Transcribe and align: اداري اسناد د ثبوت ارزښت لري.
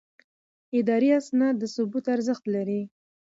اداري 0.79 1.09
اسناد 1.21 1.55
د 1.59 1.63
ثبوت 1.75 2.05
ارزښت 2.15 2.43
لري. 2.55 2.81